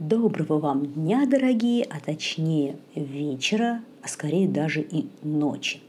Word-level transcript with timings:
Доброго 0.00 0.58
вам 0.58 0.86
дня, 0.86 1.26
дорогие, 1.26 1.84
а 1.84 2.00
точнее 2.00 2.76
вечера, 2.94 3.82
а 4.02 4.08
скорее 4.08 4.48
даже 4.48 4.80
и 4.80 5.06
ночи. 5.22 5.80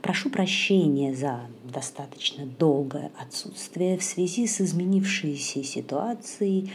Прошу 0.00 0.30
прощения 0.30 1.14
за 1.14 1.40
достаточно 1.62 2.46
долгое 2.58 3.10
отсутствие 3.20 3.98
в 3.98 4.02
связи 4.02 4.46
с 4.46 4.62
изменившейся 4.62 5.62
ситуацией. 5.62 6.70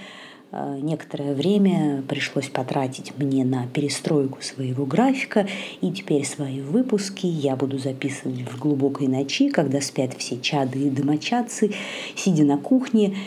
Э, 0.51 0.77
некоторое 0.79 1.33
время 1.33 2.03
пришлось 2.03 2.49
потратить 2.49 3.17
мне 3.17 3.43
на 3.43 3.65
перестройку 3.65 4.43
своего 4.43 4.85
графика, 4.85 5.47
и 5.81 5.91
теперь 5.91 6.27
свои 6.27 6.61
выпуски 6.61 7.25
я 7.25 7.55
буду 7.55 7.79
записывать 7.79 8.41
в 8.41 8.59
глубокой 8.59 9.07
ночи, 9.07 9.49
когда 9.49 9.81
спят 9.81 10.13
все 10.15 10.39
чады 10.39 10.77
и 10.77 10.89
домочадцы, 10.91 11.73
сидя 12.15 12.43
на 12.43 12.59
кухне, 12.59 13.17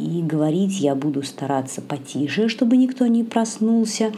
и 0.00 0.22
говорить 0.22 0.80
я 0.80 0.94
буду 0.94 1.22
стараться 1.22 1.82
потише, 1.82 2.48
чтобы 2.48 2.76
никто 2.76 3.06
не 3.06 3.24
проснулся. 3.24 4.12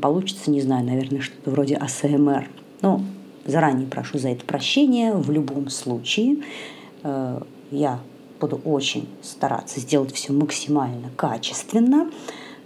Получится, 0.00 0.50
не 0.50 0.60
знаю, 0.60 0.84
наверное, 0.84 1.20
что-то 1.20 1.50
вроде 1.50 1.76
АСМР. 1.76 2.48
Но 2.82 3.02
заранее 3.46 3.86
прошу 3.86 4.18
за 4.18 4.30
это 4.30 4.44
прощения. 4.44 5.14
В 5.14 5.30
любом 5.30 5.68
случае 5.68 6.38
э, 7.02 7.40
я 7.70 8.00
буду 8.40 8.60
очень 8.64 9.08
стараться 9.22 9.80
сделать 9.80 10.12
все 10.12 10.32
максимально 10.32 11.10
качественно. 11.16 12.10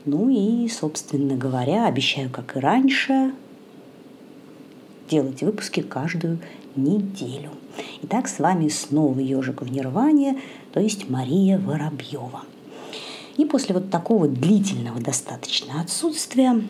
Ну 0.04 0.28
и, 0.28 0.68
собственно 0.68 1.36
говоря, 1.36 1.86
обещаю, 1.86 2.30
как 2.30 2.56
и 2.56 2.60
раньше, 2.60 3.32
делать 5.08 5.42
выпуски 5.42 5.80
каждую 5.80 6.38
неделю. 6.76 7.50
Итак, 8.02 8.28
с 8.28 8.38
вами 8.38 8.68
снова 8.68 9.18
ежик 9.18 9.62
в 9.62 9.70
Нирване, 9.70 10.38
то 10.72 10.80
есть 10.80 11.08
Мария 11.08 11.58
Воробьева. 11.58 12.42
И 13.36 13.44
после 13.44 13.74
вот 13.74 13.90
такого 13.90 14.28
длительного 14.28 15.00
достаточно 15.00 15.80
отсутствия 15.80 16.60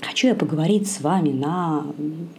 хочу 0.00 0.28
я 0.28 0.34
поговорить 0.34 0.90
с 0.90 1.00
вами 1.00 1.30
на 1.30 1.84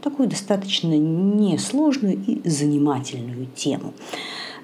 такую 0.02 0.30
достаточно 0.30 0.94
несложную 0.94 2.17
и 2.25 2.47
занимательную 2.47 3.47
тему 3.56 3.94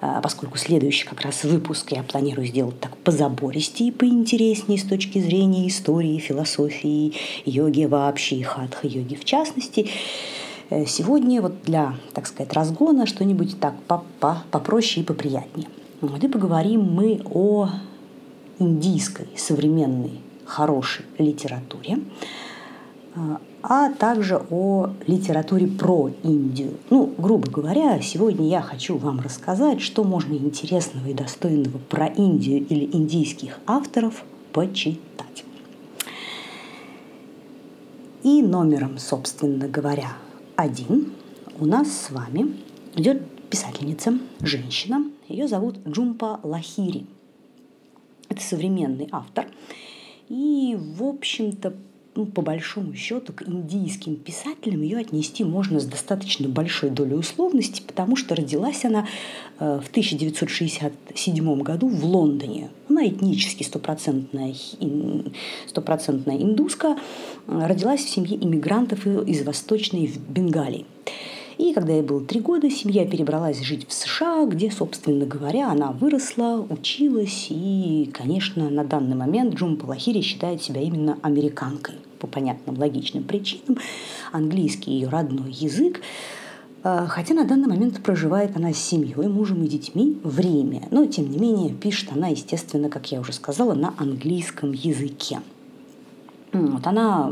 а, 0.02 0.22
поскольку 0.22 0.58
следующий 0.58 1.05
как 1.05 1.22
раз 1.22 1.44
выпуск 1.44 1.92
я 1.92 2.03
планирую 2.03 2.47
сделать 2.47 2.80
так 2.80 2.95
позабористее 2.97 3.89
и 3.89 3.92
поинтереснее 3.92 4.80
с 4.80 4.83
точки 4.83 5.20
зрения 5.20 5.67
истории, 5.67 6.17
философии, 6.17 7.14
йоги 7.45 7.86
вообще 7.86 8.38
и 8.38 8.44
хатха-йоги 8.44 9.16
в 9.16 9.25
частности. 9.25 9.89
Э, 10.69 10.85
сегодня 10.85 11.41
вот 11.41 11.63
для, 11.63 11.95
так 12.13 12.25
сказать, 12.25 12.53
разгона 12.53 13.05
что-нибудь 13.05 13.59
так 13.59 13.75
попроще 14.52 15.03
и 15.03 15.05
поприятнее. 15.05 15.67
Вот 16.02 16.23
и 16.23 16.27
поговорим 16.27 16.81
мы 16.81 17.21
о 17.25 17.69
индийской 18.58 19.27
современной 19.38 20.21
хорошей 20.45 21.05
литературе, 21.17 21.99
а, 23.16 23.39
а 23.61 23.91
также 23.91 24.41
о 24.49 24.89
литературе 25.08 25.67
про 25.67 26.09
Индию. 26.23 26.73
Ну, 26.89 27.13
грубо 27.17 27.49
говоря, 27.49 28.02
сегодня 28.02 28.47
я 28.47 28.61
хочу 28.61 28.97
вам 28.97 29.19
рассказать, 29.19 29.81
что 29.81 30.03
можно 30.03 30.33
интересного 30.33 31.08
и 31.08 31.13
достойного 31.13 31.77
про 31.77 32.08
Индию 32.08 32.66
или 32.67 32.86
индийских 32.86 33.59
авторов 33.67 34.23
почитать. 34.52 35.43
И 38.23 38.41
номером, 38.41 38.97
собственно 38.97 39.67
говоря, 39.67 40.13
один 40.56 41.14
у 41.59 41.66
нас 41.66 41.92
с 41.92 42.11
вами 42.11 42.56
идет 42.95 43.22
писательница, 43.50 44.17
женщина. 44.42 45.03
Ее 45.28 45.48
зовут 45.48 45.78
Джумпа 45.88 46.39
Лахири. 46.44 47.06
Это 48.30 48.42
современный 48.42 49.08
автор. 49.11 49.48
И, 50.30 50.78
в 50.80 51.03
общем-то, 51.03 51.73
ну, 52.16 52.25
по 52.25 52.41
большому 52.41 52.94
счету, 52.94 53.33
к 53.33 53.47
индийским 53.47 54.16
писателям 54.16 54.81
ее 54.81 54.99
отнести 54.99 55.44
можно 55.44 55.80
с 55.80 55.85
достаточно 55.85 56.47
большой 56.47 56.89
долей 56.89 57.16
условности, 57.16 57.83
потому 57.85 58.15
что 58.15 58.36
родилась 58.36 58.86
она 58.86 59.08
э, 59.59 59.80
в 59.83 59.89
1967 59.89 61.61
году 61.61 61.89
в 61.89 62.05
Лондоне. 62.05 62.70
Она 62.89 63.08
этнически 63.08 63.64
стопроцентная, 63.64 64.55
стопроцентная 65.67 66.37
индуска, 66.37 66.98
родилась 67.48 68.05
в 68.05 68.09
семье 68.09 68.37
иммигрантов 68.37 69.05
из 69.05 69.43
Восточной 69.43 70.11
Бенгалии. 70.30 70.86
И 71.58 71.73
когда 71.73 71.93
ей 71.93 72.02
было 72.02 72.21
три 72.21 72.42
года, 72.42 72.70
семья 72.70 73.05
перебралась 73.05 73.61
жить 73.61 73.88
в 73.88 73.93
США, 73.93 74.45
где, 74.45 74.70
собственно 74.71 75.26
говоря, 75.26 75.70
она 75.71 75.92
выросла, 75.92 76.66
училась. 76.70 77.48
И, 77.49 78.10
конечно, 78.14 78.70
на 78.70 78.83
данный 78.83 79.16
момент 79.16 79.55
Джумпа 79.55 79.86
Лахири 79.86 80.21
считает 80.21 80.61
себя 80.61 80.82
именно 80.82 81.17
американкой 81.21 81.95
по 82.20 82.27
понятным 82.27 82.77
логичным 82.77 83.23
причинам. 83.23 83.77
Английский 84.32 84.92
ее 84.92 85.08
родной 85.08 85.52
язык. 85.52 86.02
А, 86.83 87.08
хотя 87.08 87.33
на 87.33 87.45
данный 87.45 87.67
момент 87.67 88.04
проживает 88.04 88.55
она 88.55 88.73
с 88.73 88.77
семьей, 88.77 89.27
мужем 89.27 89.64
и 89.64 89.67
детьми 89.67 90.20
время. 90.23 90.87
Но, 90.92 91.05
тем 91.05 91.32
не 91.32 91.37
менее, 91.39 91.73
пишет 91.73 92.11
она, 92.11 92.27
естественно, 92.27 92.89
как 92.89 93.11
я 93.11 93.22
уже 93.22 93.33
сказала, 93.33 93.73
на 93.73 93.93
английском 93.98 94.73
языке. 94.73 95.39
Вот 96.52 96.86
она, 96.86 97.32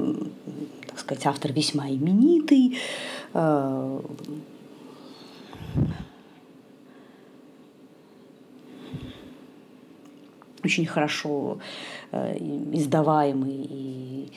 так 0.88 1.00
сказать, 1.00 1.26
автор 1.26 1.54
весьма 1.54 1.90
именитый, 1.90 2.78
Э, 3.34 4.00
очень 10.64 10.86
хорошо 10.86 11.60
э, 12.12 12.38
издаваемый, 12.38 13.68
и 13.70 14.32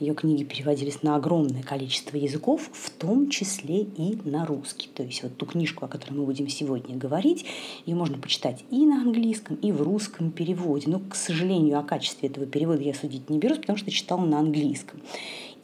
ее 0.00 0.14
книги 0.14 0.44
переводились 0.44 1.02
на 1.02 1.16
огромное 1.16 1.62
количество 1.62 2.16
языков, 2.16 2.68
в 2.72 2.90
том 2.90 3.30
числе 3.30 3.82
и 3.82 4.18
на 4.24 4.44
русский. 4.44 4.88
То 4.94 5.02
есть 5.02 5.22
вот 5.22 5.36
ту 5.36 5.46
книжку, 5.46 5.84
о 5.84 5.88
которой 5.88 6.14
мы 6.14 6.24
будем 6.24 6.48
сегодня 6.48 6.96
говорить, 6.96 7.46
ее 7.86 7.94
можно 7.94 8.18
почитать 8.18 8.64
и 8.70 8.86
на 8.86 9.02
английском, 9.02 9.56
и 9.56 9.72
в 9.72 9.82
русском 9.82 10.30
переводе. 10.30 10.90
Но, 10.90 10.98
к 10.98 11.14
сожалению, 11.14 11.78
о 11.78 11.82
качестве 11.82 12.28
этого 12.28 12.46
перевода 12.46 12.82
я 12.82 12.94
судить 12.94 13.30
не 13.30 13.38
берусь, 13.38 13.58
потому 13.58 13.78
что 13.78 13.90
читала 13.90 14.24
на 14.24 14.38
английском. 14.40 15.00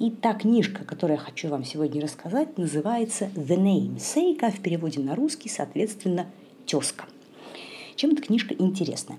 И 0.00 0.10
та 0.10 0.32
книжка, 0.32 0.82
которую 0.84 1.18
я 1.18 1.22
хочу 1.22 1.48
вам 1.48 1.62
сегодня 1.62 2.00
рассказать, 2.00 2.56
называется 2.56 3.26
«The 3.34 3.58
Namesake», 3.58 4.38
а 4.40 4.50
в 4.50 4.58
переводе 4.60 4.98
на 4.98 5.14
русский, 5.14 5.50
соответственно, 5.50 6.24
«Тезка». 6.64 7.04
Чем 7.96 8.12
эта 8.12 8.22
книжка 8.22 8.54
интересна? 8.54 9.18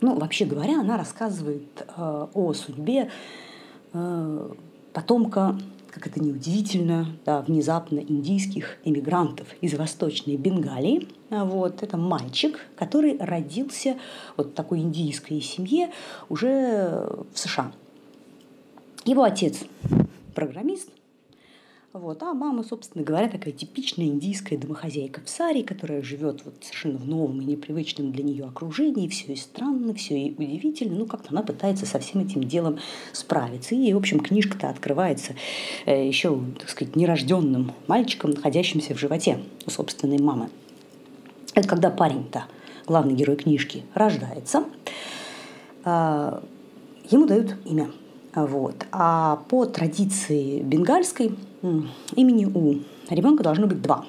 Ну, 0.00 0.18
вообще 0.18 0.46
говоря, 0.46 0.80
она 0.80 0.96
рассказывает 0.96 1.84
э, 1.94 2.26
о 2.32 2.54
судьбе 2.54 3.10
э, 3.92 4.50
потомка, 4.94 5.58
как 5.90 6.06
это 6.06 6.22
неудивительно, 6.24 7.08
да, 7.26 7.42
внезапно 7.42 7.98
индийских 7.98 8.78
эмигрантов 8.84 9.46
из 9.60 9.74
Восточной 9.74 10.36
Бенгалии. 10.38 11.06
Вот, 11.28 11.82
это 11.82 11.98
мальчик, 11.98 12.64
который 12.76 13.18
родился 13.18 13.98
вот 14.38 14.52
в 14.52 14.54
такой 14.54 14.78
индийской 14.78 15.42
семье 15.42 15.90
уже 16.30 17.06
в 17.34 17.38
США. 17.38 17.72
Его 19.04 19.24
отец 19.24 19.64
программист, 20.34 20.88
вот. 21.92 22.22
А 22.22 22.32
мама, 22.32 22.62
собственно 22.62 23.04
говоря, 23.04 23.28
такая 23.28 23.52
типичная 23.52 24.06
индийская 24.06 24.56
домохозяйка 24.56 25.20
в 25.22 25.28
саре, 25.28 25.62
которая 25.62 26.02
живет 26.02 26.42
вот 26.42 26.54
совершенно 26.62 26.96
в 26.96 27.06
новом 27.06 27.42
и 27.42 27.44
непривычном 27.44 28.12
для 28.12 28.24
нее 28.24 28.46
окружении. 28.46 29.08
Все 29.08 29.34
и 29.34 29.36
странно, 29.36 29.92
все 29.92 30.18
и 30.18 30.30
удивительно. 30.32 30.96
Ну, 30.96 31.04
как-то 31.06 31.28
она 31.32 31.42
пытается 31.42 31.84
со 31.84 31.98
всем 31.98 32.22
этим 32.22 32.44
делом 32.44 32.78
справиться. 33.12 33.74
И, 33.74 33.92
в 33.92 33.98
общем, 33.98 34.20
книжка-то 34.20 34.70
открывается 34.70 35.34
э, 35.84 36.06
еще, 36.06 36.40
так 36.58 36.70
сказать, 36.70 36.96
нерожденным 36.96 37.72
мальчиком, 37.88 38.30
находящимся 38.30 38.94
в 38.94 38.98
животе 38.98 39.40
у 39.66 39.70
собственной 39.70 40.18
мамы. 40.18 40.48
Это 41.54 41.68
когда 41.68 41.90
парень-то, 41.90 42.46
главный 42.86 43.14
герой 43.14 43.36
книжки, 43.36 43.82
рождается, 43.92 44.64
э, 45.84 46.40
ему 47.10 47.26
дают 47.26 47.56
имя– 47.66 47.90
вот. 48.34 48.86
А 48.92 49.42
по 49.48 49.66
традиции 49.66 50.60
бенгальской 50.60 51.36
имени 52.16 52.46
у 52.46 52.80
ребенка 53.10 53.42
должно 53.42 53.66
быть 53.66 53.82
два. 53.82 54.04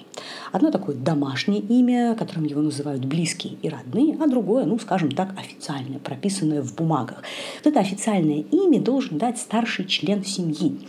Одно 0.52 0.72
такое 0.72 0.96
домашнее 0.96 1.60
имя, 1.62 2.16
которым 2.16 2.46
его 2.46 2.62
называют 2.62 3.06
близкие 3.06 3.58
и 3.62 3.70
родные, 3.70 4.18
а 4.20 4.28
другое, 4.28 4.66
ну, 4.66 4.80
скажем 4.80 5.12
так, 5.12 5.38
официальное, 5.38 6.00
прописанное 6.00 6.62
в 6.62 6.76
бумагах. 6.76 7.24
Вот 7.64 7.72
это 7.72 7.80
официальное 7.80 8.44
имя 8.52 8.82
должен 8.82 9.18
дать 9.18 9.38
старший 9.38 9.86
член 9.86 10.24
семьи. 10.24 10.80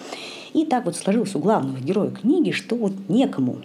И 0.52 0.64
так 0.64 0.84
вот 0.84 0.96
сложилось 0.96 1.34
у 1.34 1.40
главного 1.40 1.78
героя 1.78 2.10
книги, 2.10 2.52
что 2.52 2.76
вот 2.76 2.92
некому 3.08 3.58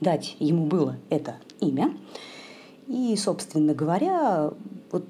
дать 0.00 0.36
ему 0.38 0.66
было 0.66 0.96
это 1.08 1.36
имя. 1.60 1.92
И, 2.86 3.16
собственно 3.16 3.74
говоря, 3.74 4.50
вот 4.90 5.04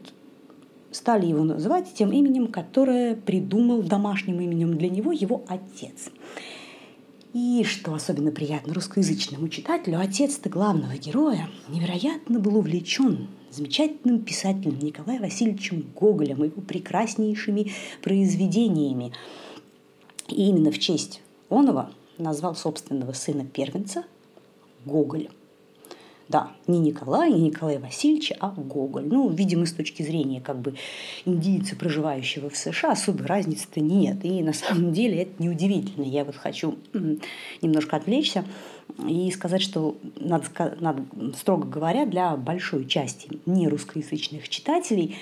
стали 0.90 1.26
его 1.26 1.44
называть 1.44 1.92
тем 1.94 2.12
именем, 2.12 2.48
которое 2.48 3.14
придумал 3.14 3.82
домашним 3.82 4.40
именем 4.40 4.76
для 4.76 4.88
него 4.88 5.12
его 5.12 5.44
отец. 5.48 6.10
И, 7.34 7.62
что 7.64 7.94
особенно 7.94 8.30
приятно 8.30 8.72
русскоязычному 8.72 9.48
читателю, 9.48 10.00
отец-то 10.00 10.48
главного 10.48 10.96
героя 10.96 11.48
невероятно 11.68 12.40
был 12.40 12.56
увлечен 12.56 13.28
замечательным 13.50 14.20
писателем 14.20 14.78
Николаем 14.78 15.22
Васильевичем 15.22 15.84
Гоголем 15.94 16.44
и 16.44 16.48
его 16.48 16.62
прекраснейшими 16.62 17.72
произведениями. 18.02 19.12
И 20.28 20.48
именно 20.48 20.70
в 20.70 20.78
честь 20.78 21.22
Онова 21.50 21.90
назвал 22.18 22.54
собственного 22.54 23.12
сына 23.12 23.44
первенца 23.44 24.04
Гоголь. 24.84 25.28
Да, 26.28 26.50
не 26.66 26.78
Николай, 26.78 27.32
не 27.32 27.48
Николай 27.48 27.78
Васильевич, 27.78 28.32
а 28.38 28.50
Гоголь. 28.50 29.06
Ну, 29.06 29.30
видимо, 29.30 29.64
с 29.64 29.72
точки 29.72 30.02
зрения 30.02 30.40
как 30.40 30.60
бы 30.60 30.74
индийца, 31.24 31.74
проживающего 31.74 32.50
в 32.50 32.56
США, 32.56 32.92
особой 32.92 33.26
разницы-то 33.26 33.80
нет. 33.80 34.24
И 34.24 34.42
на 34.42 34.52
самом 34.52 34.92
деле 34.92 35.22
это 35.22 35.42
неудивительно. 35.42 36.04
Я 36.04 36.24
вот 36.24 36.36
хочу 36.36 36.76
немножко 37.62 37.96
отвлечься 37.96 38.44
и 39.08 39.30
сказать, 39.30 39.62
что, 39.62 39.96
надо, 40.16 40.44
надо, 40.80 41.04
строго 41.36 41.66
говоря, 41.66 42.04
для 42.04 42.36
большой 42.36 42.86
части 42.86 43.40
нерусскоязычных 43.46 44.48
читателей 44.48 45.16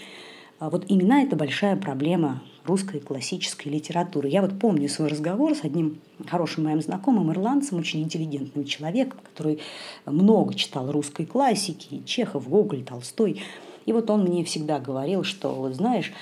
а 0.59 0.71
вот 0.71 0.87
имена– 0.89 1.23
это 1.25 1.37
большая 1.37 1.77
проблема 1.77 2.43
русской 2.67 3.01
классической 3.01 3.69
литературы. 3.69 4.29
Я 4.29 4.43
вот 4.43 4.59
помню 4.59 4.89
свой 4.89 5.09
разговор 5.09 5.55
с 5.55 5.65
одним 5.65 6.01
хорошим 6.27 6.65
моим 6.65 6.81
знакомым 6.83 7.33
ирландцем, 7.33 7.79
очень 7.79 8.03
интеллигентным 8.03 8.65
человеком, 8.65 9.21
который 9.33 9.61
много 10.05 10.55
читал 10.55 10.91
русской 10.91 11.27
классики, 11.27 12.03
Чехов, 12.05 12.49
Гоголь, 12.49 12.85
Толстой. 12.85 13.43
И 13.87 13.93
вот 13.93 14.11
он 14.11 14.25
мне 14.25 14.45
всегда 14.45 14.79
говорил, 14.79 15.23
что, 15.23 15.55
вот 15.55 15.75
знаешь, 15.75 16.13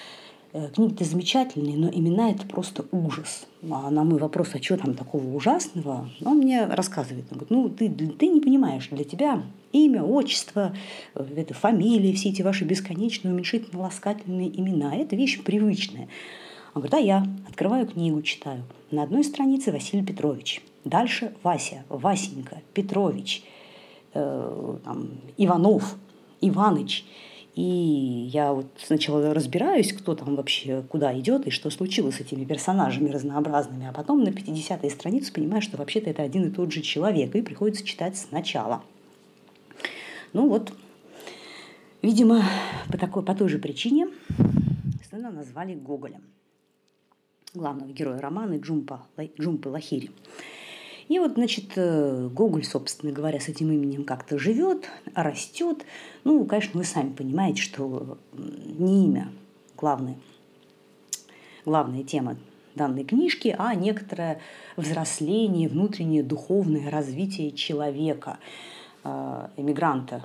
книги-то 0.75 1.05
замечательные, 1.05 1.77
но 1.77 1.89
имена 1.89 2.31
это 2.31 2.47
просто 2.47 2.85
ужас. 2.93 3.47
А 3.69 3.91
на 3.91 4.05
мой 4.05 4.21
вопрос, 4.21 4.51
а 4.55 4.63
что 4.63 4.77
там 4.77 4.95
такого 4.95 5.35
ужасного, 5.35 6.09
он 6.25 6.39
мне 6.39 6.65
рассказывает. 6.67 7.25
Он 7.33 7.39
говорит, 7.39 7.51
ну 7.51 7.69
ты, 7.69 7.89
ты 7.89 8.29
не 8.29 8.41
понимаешь, 8.41 8.89
для 8.89 9.05
тебя 9.05 9.43
имя, 9.73 10.05
отчество, 10.05 10.77
э, 11.15 11.27
это 11.37 11.55
фамилии, 11.55 12.13
все 12.13 12.29
эти 12.29 12.43
ваши 12.43 12.65
бесконечные 12.65 13.35
уменьшительно-ласкательные 13.35 14.49
имена– 14.57 14.95
это 14.97 15.17
вещь 15.17 15.43
привычная. 15.43 16.09
Он 16.75 16.83
говорит, 16.83 16.95
а 16.95 17.01
я 17.01 17.27
открываю 17.49 17.89
книгу, 17.89 18.23
читаю. 18.23 18.63
На 18.93 19.03
одной 19.03 19.25
странице 19.25 19.73
Василий 19.73 20.05
Петрович, 20.05 20.63
дальше 20.85 21.35
Вася, 21.43 21.85
Васенька, 21.89 22.63
Петрович, 22.75 23.43
э, 24.13 24.77
там, 24.85 25.09
Иванов, 25.37 25.97
Иваныч– 26.41 27.05
и 27.55 27.63
я 28.33 28.53
вот 28.53 28.67
сначала 28.79 29.33
разбираюсь, 29.33 29.93
кто 29.93 30.17
там 30.17 30.35
вообще 30.35 30.83
куда 30.89 31.17
идет 31.19 31.47
и 31.47 31.51
что 31.51 31.71
случилось 31.71 32.17
с 32.17 32.21
этими 32.21 32.45
персонажами 32.45 33.11
разнообразными, 33.11 33.87
а 33.87 33.93
потом 33.93 34.25
на 34.25 34.31
50-й 34.31 34.91
странице 34.91 35.33
понимаю, 35.33 35.63
что 35.63 35.77
вообще-то 35.77 36.11
это 36.11 36.23
один 36.23 36.49
и 36.49 36.51
тот 36.51 36.73
же 36.73 36.81
человек, 36.81 37.35
и 37.35 37.43
приходится 37.43 37.85
читать 37.85 38.17
сначала. 38.17 38.83
Ну 40.33 40.49
вот, 40.49 40.73
видимо, 42.03 42.43
по, 42.91 42.99
такой, 42.99 43.23
по 43.23 43.37
той 43.37 43.49
же 43.49 43.59
причине 43.59 44.09
сына 45.09 45.31
назвали 45.31 45.75
Гоголем, 45.75 46.25
главного 47.55 47.93
героя 47.93 48.21
романа 48.21 48.59
Джумпа, 48.59 49.07
Джумпы 49.39 49.69
Лахири. 49.69 50.11
И 51.09 51.19
вот, 51.19 51.35
значит, 51.35 51.73
э, 51.77 52.29
Гоголь, 52.33 52.65
собственно 52.65 53.13
говоря, 53.13 53.39
с 53.41 53.49
этим 53.49 53.71
именем 53.71 54.05
как-то 54.05 54.39
живет, 54.39 54.89
растет. 55.15 55.85
Ну, 56.25 56.45
конечно, 56.47 56.79
вы 56.79 56.85
сами 56.85 57.13
понимаете, 57.13 57.61
что 57.61 58.19
не 58.33 59.07
имя 59.07 59.31
главное, 59.77 60.17
главная 61.65 62.05
тема 62.05 62.37
данной 62.75 63.05
книжки, 63.05 63.55
а 63.57 63.75
некоторое 63.75 64.41
взросление, 64.77 65.69
внутреннее 65.69 66.23
духовное 66.23 66.91
развитие 66.91 67.53
человека, 67.53 68.39
э, 69.05 69.49
эмигранта 69.57 70.25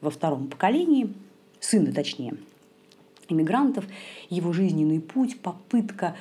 во 0.00 0.10
втором 0.10 0.48
поколении, 0.48 1.12
сына 1.58 1.92
точнее, 1.92 2.36
эмигрантов, 3.28 3.84
его 4.28 4.52
жизненный 4.52 5.00
путь, 5.00 5.40
попытка 5.40 6.16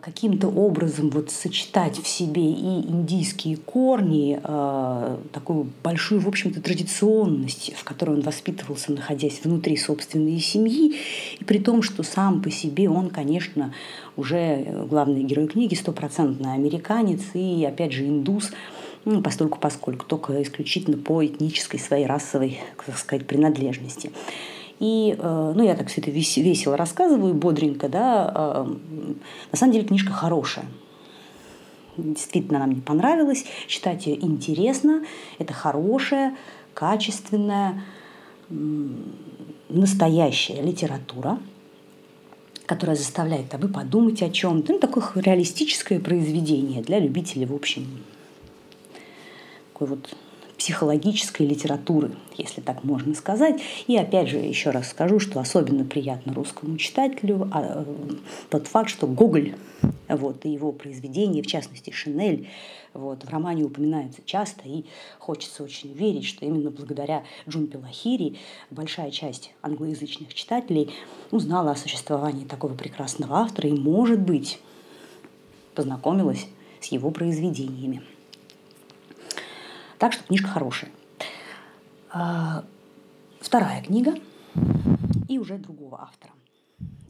каким-то 0.00 0.48
образом 0.48 1.10
вот 1.10 1.30
сочетать 1.30 2.02
в 2.02 2.08
себе 2.08 2.50
и 2.50 2.88
индийские 2.88 3.58
корни, 3.58 4.40
а, 4.42 5.20
такую 5.30 5.66
большую, 5.84 6.22
в 6.22 6.28
общем-то, 6.28 6.62
традиционность, 6.62 7.74
в 7.76 7.84
которой 7.84 8.16
он 8.16 8.22
воспитывался, 8.22 8.92
находясь 8.92 9.40
внутри 9.44 9.76
собственной 9.76 10.38
семьи, 10.40 10.96
и 11.38 11.44
при 11.44 11.58
том, 11.58 11.82
что 11.82 12.02
сам 12.02 12.40
по 12.40 12.50
себе 12.50 12.88
он, 12.88 13.10
конечно, 13.10 13.74
уже 14.16 14.86
главный 14.88 15.22
герой 15.22 15.48
книги, 15.48 15.74
стопроцентный 15.74 16.54
американец 16.54 17.20
и, 17.34 17.62
опять 17.66 17.92
же, 17.92 18.06
индус, 18.06 18.50
ну, 19.04 19.20
постольку 19.20 19.58
поскольку, 19.58 20.06
только 20.06 20.42
исключительно 20.42 20.96
по 20.96 21.24
этнической 21.24 21.78
своей 21.78 22.06
расовой, 22.06 22.58
так 22.86 22.96
сказать, 22.96 23.26
принадлежности. 23.26 24.12
И, 24.80 25.16
э, 25.18 25.52
ну, 25.56 25.62
я 25.62 25.74
так 25.74 25.88
все 25.88 26.00
это 26.00 26.10
весело 26.10 26.76
рассказываю, 26.76 27.34
бодренько, 27.34 27.88
да. 27.88 28.32
А, 28.34 28.76
на 29.50 29.58
самом 29.58 29.72
деле 29.72 29.86
книжка 29.86 30.12
хорошая. 30.12 30.66
Действительно, 31.96 32.58
она 32.58 32.66
мне 32.66 32.80
понравилась. 32.80 33.44
Читать 33.66 34.06
ее 34.06 34.24
интересно. 34.24 35.04
Это 35.38 35.52
хорошая, 35.52 36.36
качественная, 36.74 37.82
настоящая 39.68 40.62
литература, 40.62 41.40
которая 42.66 42.96
заставляет 42.96 43.52
вы 43.54 43.68
подумать 43.68 44.22
о 44.22 44.30
чем-то. 44.30 44.74
Ну, 44.74 44.78
такое 44.78 45.04
реалистическое 45.16 45.98
произведение 45.98 46.82
для 46.82 47.00
любителей, 47.00 47.46
в 47.46 47.54
общем, 47.54 47.84
такой 49.72 49.88
вот 49.88 50.16
психологической 50.58 51.46
литературы, 51.46 52.10
если 52.36 52.60
так 52.60 52.82
можно 52.82 53.14
сказать. 53.14 53.60
И 53.86 53.96
опять 53.96 54.28
же 54.28 54.38
еще 54.38 54.70
раз 54.70 54.88
скажу, 54.88 55.20
что 55.20 55.40
особенно 55.40 55.84
приятно 55.84 56.34
русскому 56.34 56.76
читателю 56.76 57.48
а, 57.52 57.84
э, 57.86 58.14
тот 58.50 58.66
факт, 58.66 58.90
что 58.90 59.06
Гоголь 59.06 59.54
вот, 60.08 60.44
и 60.44 60.50
его 60.50 60.72
произведения, 60.72 61.42
в 61.42 61.46
частности 61.46 61.90
«Шинель», 61.90 62.48
вот, 62.94 63.22
в 63.22 63.28
романе 63.28 63.64
упоминаются 63.64 64.22
часто, 64.24 64.62
и 64.64 64.84
хочется 65.18 65.62
очень 65.62 65.92
верить, 65.92 66.24
что 66.24 66.44
именно 66.44 66.70
благодаря 66.70 67.22
Джумпе 67.48 67.78
Лахири 67.78 68.38
большая 68.70 69.10
часть 69.10 69.52
англоязычных 69.62 70.34
читателей 70.34 70.90
узнала 71.30 71.72
о 71.72 71.76
существовании 71.76 72.44
такого 72.44 72.74
прекрасного 72.74 73.36
автора 73.38 73.68
и, 73.68 73.72
может 73.72 74.20
быть, 74.20 74.58
познакомилась 75.74 76.46
с 76.80 76.86
его 76.86 77.10
произведениями. 77.10 78.02
Так 79.98 80.12
что 80.12 80.24
книжка 80.24 80.48
хорошая. 80.48 80.90
А, 82.10 82.64
вторая 83.40 83.82
книга 83.82 84.14
и 85.28 85.38
уже 85.38 85.58
другого 85.58 86.00
автора. 86.00 86.32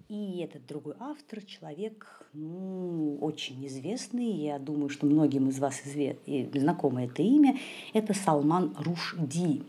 И 0.09 0.39
этот 0.39 0.67
другой 0.67 0.95
автор, 0.99 1.43
человек 1.43 2.27
ну, 2.33 3.19
очень 3.21 3.67
известный, 3.67 4.31
я 4.31 4.59
думаю, 4.59 4.89
что 4.89 5.05
многим 5.05 5.51
из 5.51 5.59
вас 5.59 5.83
изве... 5.85 6.17
знакомо 6.55 7.05
это 7.05 7.23
имя, 7.23 7.59
это 7.93 8.15
Салман 8.15 8.75
Рушди. 8.79 9.63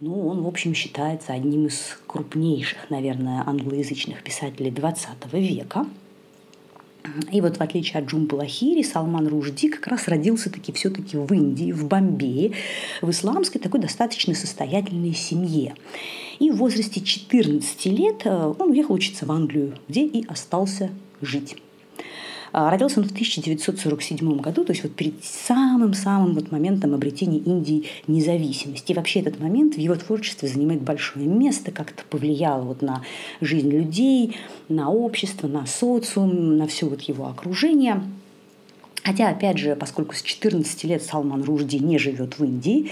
Ну, 0.00 0.26
он, 0.26 0.42
в 0.42 0.48
общем, 0.48 0.74
считается 0.74 1.32
одним 1.32 1.66
из 1.66 1.96
крупнейших, 2.08 2.90
наверное, 2.90 3.44
англоязычных 3.46 4.24
писателей 4.24 4.72
XX 4.72 5.38
века– 5.38 5.86
и 7.30 7.40
вот 7.40 7.56
в 7.56 7.60
отличие 7.60 8.00
от 8.00 8.08
Джумпы 8.08 8.36
Лахири, 8.36 8.82
Салман 8.82 9.28
Ружди 9.28 9.68
как 9.68 9.86
раз 9.86 10.08
родился 10.08 10.50
таки 10.50 10.72
все-таки 10.72 11.16
в 11.16 11.32
Индии, 11.32 11.72
в 11.72 11.86
Бомбее, 11.86 12.52
в 13.00 13.10
исламской 13.10 13.60
такой 13.60 13.80
достаточно 13.80 14.34
состоятельной 14.34 15.14
семье. 15.14 15.74
И 16.38 16.50
в 16.50 16.56
возрасте 16.56 17.00
14 17.00 17.86
лет 17.86 18.22
э, 18.24 18.54
он 18.58 18.70
уехал 18.70 18.94
учиться 18.94 19.26
в 19.26 19.32
Англию, 19.32 19.74
где 19.88 20.04
и 20.04 20.26
остался 20.26 20.90
жить. 21.20 21.56
А, 22.52 22.70
родился 22.70 23.00
он 23.00 23.08
в 23.08 23.12
1947 23.12 24.40
году, 24.40 24.64
то 24.64 24.72
есть 24.72 24.82
вот 24.82 24.94
перед 24.94 25.24
самым-самым 25.24 26.34
вот 26.34 26.52
моментом 26.52 26.94
обретения 26.94 27.38
Индии 27.38 27.86
независимости. 28.06 28.92
И 28.92 28.94
вообще 28.94 29.20
этот 29.20 29.40
момент 29.40 29.76
в 29.76 29.78
его 29.78 29.94
творчестве 29.94 30.48
занимает 30.48 30.82
большое 30.82 31.26
место, 31.26 31.72
как-то 31.72 32.04
повлиял 32.04 32.62
вот 32.62 32.82
на 32.82 33.02
жизнь 33.40 33.70
людей, 33.70 34.36
на 34.68 34.90
общество, 34.90 35.48
на 35.48 35.64
социум, 35.64 36.58
на 36.58 36.66
все 36.66 36.86
вот 36.86 37.00
его 37.02 37.26
окружение. 37.26 38.02
Хотя, 39.02 39.30
опять 39.30 39.58
же, 39.58 39.74
поскольку 39.74 40.14
с 40.14 40.22
14 40.22 40.84
лет 40.84 41.02
Салман 41.02 41.42
Ружди 41.42 41.78
не 41.78 41.98
живет 41.98 42.38
в 42.38 42.44
Индии, 42.44 42.90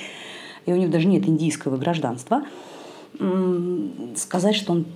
и 0.64 0.72
у 0.72 0.76
него 0.76 0.90
даже 0.90 1.06
нет 1.06 1.28
индийского 1.28 1.76
гражданства, 1.76 2.44
сказать, 4.16 4.56
что 4.56 4.72
он 4.72 4.86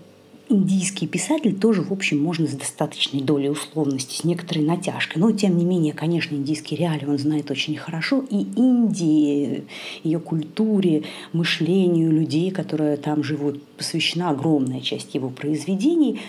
индийский 0.49 1.07
писатель 1.07 1.59
тоже, 1.59 1.83
в 1.83 1.93
общем, 1.93 2.23
можно 2.23 2.47
с 2.47 2.53
достаточной 2.53 3.21
долей 3.21 3.51
условности, 3.51 4.21
с 4.21 4.25
некоторой 4.25 4.65
натяжкой. 4.65 5.21
Но, 5.21 5.33
тем 5.33 5.57
не 5.57 5.65
менее, 5.65 5.93
конечно, 5.93 6.35
индийский 6.35 6.77
реалии 6.77 7.07
он 7.07 7.19
знает 7.19 7.51
очень 7.51 7.77
хорошо. 7.77 8.25
И 8.31 8.43
Индии, 8.57 9.65
ее 10.03 10.21
культуре, 10.21 11.05
мышлению 11.33 12.13
людей, 12.13 12.51
которые 12.51 12.97
там 12.97 13.23
живут, 13.23 13.63
посвящена 13.77 14.31
огромная 14.31 14.81
часть 14.81 15.15
его 15.15 15.31
произведений. 15.31 16.21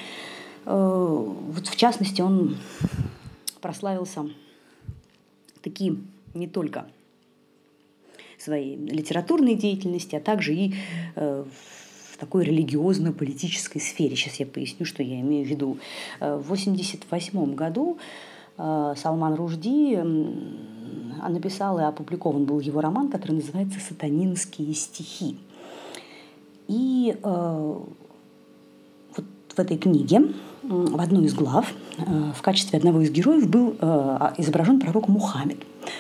Э, 0.66 1.26
вот, 1.28 1.68
в 1.68 1.76
частности, 1.76 2.22
он 2.22 2.58
прославился 3.62 4.30
такие 5.62 5.98
не 6.34 6.48
только 6.48 6.88
своей 8.38 8.76
литературной 8.76 9.56
деятельности, 9.56 10.16
а 10.16 10.20
также 10.20 10.54
и 10.54 10.76
э, 11.16 11.46
в 12.16 12.18
такой 12.18 12.46
религиозно-политической 12.46 13.80
сфере. 13.80 14.16
Сейчас 14.16 14.36
я 14.36 14.46
поясню, 14.46 14.86
что 14.86 15.04
я 15.04 15.20
имею 15.20 15.46
в 15.46 15.50
виду. 15.50 15.78
Э, 16.22 16.38
в 16.38 16.46
1988 16.46 17.56
году 17.56 17.98
э, 18.58 18.94
Салман 18.96 19.36
Ружди 19.36 20.00
написал 21.28 21.78
и 21.80 21.84
опубликован 21.84 22.46
был 22.46 22.62
его 22.62 22.80
роман, 22.80 23.10
который 23.10 23.34
называется 23.34 23.80
«Сатанинские 23.80 24.74
стихи». 24.74 25.38
И 26.70 27.18
э, 27.22 27.80
вот 29.18 29.26
в 29.54 29.60
этой 29.60 29.78
книге, 29.78 30.22
в 30.64 31.02
одной 31.02 31.26
из 31.26 31.34
глав, 31.34 31.74
в 31.98 32.42
качестве 32.42 32.80
одного 32.80 33.02
из 33.02 33.12
героев 33.12 33.50
был 33.50 33.76
э, 33.80 34.34
изображен 34.38 34.80
пророк 34.80 35.10
Мухаммед. 35.10 35.58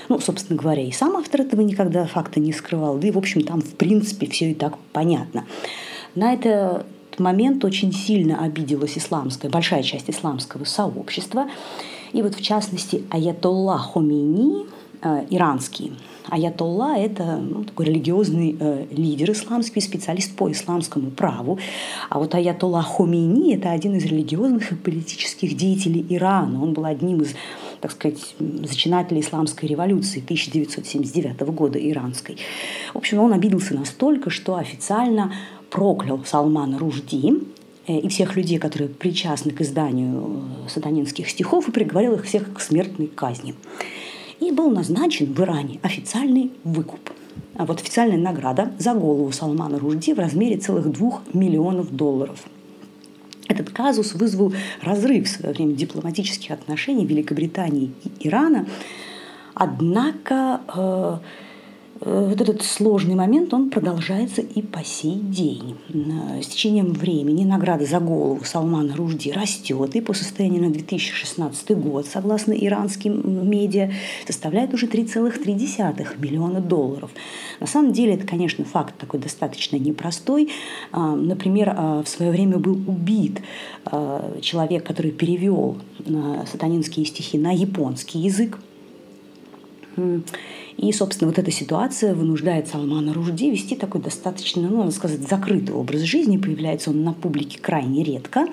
Ну, 0.09 0.19
собственно 0.19 0.59
говоря, 0.59 0.81
и 0.81 0.91
сам 0.91 1.17
автор 1.17 1.41
этого 1.41 1.61
никогда 1.61 2.05
факта 2.05 2.39
не 2.39 2.53
скрывал, 2.53 2.97
да 2.97 3.07
и, 3.07 3.11
в 3.11 3.17
общем, 3.17 3.41
там, 3.43 3.61
в 3.61 3.75
принципе, 3.75 4.27
все 4.27 4.51
и 4.51 4.53
так 4.53 4.77
понятно. 4.91 5.45
На 6.15 6.33
этот 6.33 6.85
момент 7.19 7.63
очень 7.65 7.91
сильно 7.93 8.43
обиделась 8.43 8.97
исламская, 8.97 9.51
большая 9.51 9.83
часть 9.83 10.09
исламского 10.09 10.63
сообщества. 10.63 11.47
И 12.13 12.21
вот, 12.21 12.35
в 12.35 12.41
частности, 12.41 13.03
Аятолла 13.09 13.77
Хомейни, 13.77 14.65
э, 15.01 15.25
иранский, 15.29 15.91
Аятолла– 16.29 16.97
это 16.97 17.37
ну, 17.37 17.63
такой 17.63 17.85
религиозный 17.85 18.55
э, 18.59 18.85
лидер 18.89 19.31
исламский, 19.31 19.81
специалист 19.81 20.35
по 20.35 20.51
исламскому 20.51 21.11
праву. 21.11 21.59
А 22.09 22.19
вот 22.19 22.33
Аятолла 22.33 22.81
Хомейни– 22.81 23.53
это 23.55 23.71
один 23.71 23.95
из 23.95 24.05
религиозных 24.05 24.71
и 24.71 24.75
политических 24.75 25.55
деятелей 25.55 26.05
Ирана. 26.09 26.63
Он 26.63 26.73
был 26.73 26.85
одним 26.85 27.21
из 27.21 27.35
так 27.81 27.91
сказать, 27.91 28.35
зачинателей 28.39 29.21
исламской 29.21 29.69
революции 29.69 30.19
1979 30.19 31.41
года 31.53 31.77
иранской. 31.77 32.37
В 32.93 32.97
общем, 32.97 33.19
он 33.19 33.31
обиделся 33.31 33.75
настолько, 33.75 34.31
что 34.31 34.55
официально 34.55 35.35
проклял 35.75 36.23
Салмана 36.23 36.79
Ружди, 36.79 37.33
э, 37.85 37.99
и 37.99 38.07
всех 38.07 38.37
людей, 38.37 38.59
которые 38.59 38.87
причастны 38.87 39.51
к 39.51 39.59
изданию 39.59 40.41
э, 40.65 40.69
сатанинских 40.69 41.29
стихов, 41.29 41.67
и 41.67 41.71
приговорил 41.71 42.13
их 42.13 42.23
всех 42.23 42.53
к 42.53 42.61
смертной 42.61 43.07
казни 43.07 43.55
и 44.39 44.51
был 44.51 44.69
назначен 44.69 45.33
в 45.33 45.39
Иране 45.41 45.79
официальный 45.81 46.51
выкуп. 46.63 47.11
А 47.57 47.65
вот 47.65 47.81
официальная 47.81 48.17
награда 48.17 48.71
за 48.79 48.93
голову 48.93 49.29
Салмана 49.33 49.77
Ружди 49.77 50.13
в 50.13 50.19
размере 50.19 50.57
целых 50.57 50.89
двух 50.91 51.21
миллионов 51.33 51.93
долларов. 51.93 52.43
Этот 53.49 53.69
казус 53.69 54.13
вызвал 54.13 54.53
разрыв 54.81 55.27
в 55.27 55.29
свое 55.29 55.53
время 55.53 55.73
дипломатических 55.73 56.51
отношений 56.51 57.05
Великобритании 57.05 57.91
и 58.03 58.27
Ирана. 58.27 58.65
Однако 59.53 60.61
э, 60.73 61.17
вот 62.01 62.41
этот 62.41 62.61
сложный 62.61 63.15
момент, 63.15 63.53
он 63.53 63.69
продолжается 63.69 64.41
и 64.41 64.61
по 64.61 64.83
сей 64.83 65.15
день. 65.15 65.77
Э, 65.93 66.41
с 66.41 66.47
течением 66.47 66.91
времени 66.91 67.45
награда 67.45 67.85
за 67.85 67.99
голову 68.01 68.43
Салмана 68.43 68.95
Ружди 68.97 69.31
растет, 69.31 69.95
и 69.95 70.01
по 70.01 70.13
состоянию 70.13 70.61
на 70.61 70.71
2016 70.71 71.71
год, 71.71 72.05
согласно 72.05 72.51
иранским 72.51 73.49
медиа, 73.49 73.91
составляет 74.27 74.73
уже 74.73 74.87
3,3 74.87 76.19
миллиона 76.19 76.59
долларов. 76.59 77.11
На 77.61 77.67
самом 77.67 77.93
деле 77.93 78.15
это, 78.15 78.27
конечно, 78.27 78.65
факт 78.65 78.97
такой 78.97 79.21
достаточно 79.21 79.77
непростой. 79.77 80.49
А, 80.91 81.15
например, 81.15 81.73
в 82.03 82.05
свое 82.07 82.31
время 82.31 82.57
был 82.57 82.77
убит 82.87 83.41
человек, 84.41 84.85
который 84.85 85.11
перевел 85.11 85.77
сатанинские 86.51 87.05
стихи 87.05 87.37
на 87.37 87.51
японский 87.51 88.19
язык. 88.19 88.59
И, 90.77 90.91
собственно, 90.91 91.29
вот 91.29 91.39
эта 91.39 91.51
ситуация 91.51 92.13
вынуждает 92.13 92.67
Салмана 92.67 93.13
Ружди 93.13 93.49
вести 93.49 93.75
такой 93.75 94.01
достаточно, 94.01 94.61
ну, 94.63 94.79
надо 94.79 94.91
сказать, 94.91 95.27
закрытый 95.27 95.73
образ 95.73 96.01
жизни. 96.01 96.37
Появляется 96.37 96.89
он 96.89 97.03
на 97.03 97.13
публике 97.13 97.59
крайне 97.59 98.03
редко. 98.03 98.47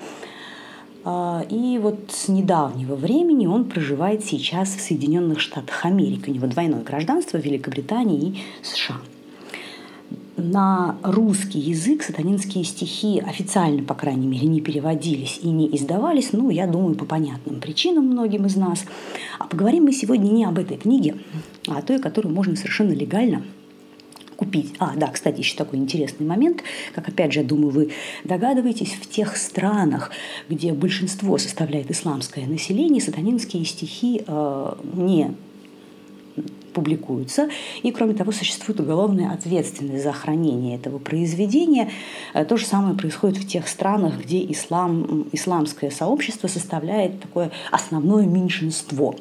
А, 1.03 1.45
и 1.49 1.77
вот 1.79 1.99
с 2.09 2.29
недавнего 2.29 2.95
времени 2.95 3.45
он 3.45 3.65
проживает 3.65 4.23
сейчас 4.23 4.69
в 4.69 4.79
Соединенных 4.79 5.41
Штатах 5.41 5.85
Америки. 5.85 6.29
У 6.29 6.33
него 6.33 6.47
двойное 6.47 6.83
гражданство 6.83 7.37
Великобритании 7.37 8.29
и 8.29 8.65
США 8.65 8.95
на 10.43 10.97
русский 11.01 11.59
язык 11.59 12.03
сатанинские 12.03 12.63
стихи 12.63 13.19
официально, 13.19 13.83
по 13.83 13.93
крайней 13.93 14.27
мере, 14.27 14.47
не 14.47 14.61
переводились 14.61 15.39
и 15.41 15.49
не 15.49 15.73
издавались, 15.75 16.33
ну, 16.33 16.49
я 16.49 16.67
думаю, 16.67 16.95
по 16.95 17.05
понятным 17.05 17.59
причинам 17.59 18.07
многим 18.07 18.45
из 18.45 18.55
нас. 18.55 18.85
А 19.39 19.47
поговорим 19.47 19.85
мы 19.85 19.93
сегодня 19.93 20.29
не 20.29 20.45
об 20.45 20.59
этой 20.59 20.77
книге, 20.77 21.15
а 21.67 21.77
о 21.77 21.81
той, 21.81 21.99
которую 21.99 22.35
можно 22.35 22.55
совершенно 22.55 22.91
легально 22.91 23.43
купить. 24.35 24.73
А, 24.79 24.93
да, 24.95 25.07
кстати, 25.07 25.39
еще 25.39 25.55
такой 25.55 25.79
интересный 25.79 26.25
момент, 26.25 26.63
как 26.93 27.07
опять 27.07 27.31
же, 27.33 27.39
я 27.39 27.45
думаю, 27.45 27.69
вы 27.69 27.91
догадываетесь, 28.23 28.93
в 28.93 29.09
тех 29.09 29.37
странах, 29.37 30.11
где 30.49 30.73
большинство 30.73 31.37
составляет 31.37 31.89
исламское 31.91 32.45
население, 32.45 33.01
сатанинские 33.01 33.63
стихи 33.63 34.23
э, 34.25 34.75
не 34.93 35.35
публикуются. 36.73 37.49
И, 37.83 37.91
кроме 37.91 38.13
того, 38.13 38.31
существует 38.31 38.79
уголовная 38.79 39.31
ответственность 39.31 40.03
за 40.03 40.11
хранение 40.11 40.75
этого 40.75 40.99
произведения. 40.99 41.91
Э, 42.33 42.45
то 42.45 42.57
же 42.57 42.65
самое 42.65 42.95
происходит 42.95 43.37
в 43.37 43.47
тех 43.47 43.67
странах, 43.67 44.21
где 44.23 44.43
ислам, 44.51 45.27
исламское 45.31 45.91
сообщество 45.91 46.47
составляет 46.47 47.21
такое 47.21 47.51
основное 47.71 48.25
меньшинство. 48.25 49.15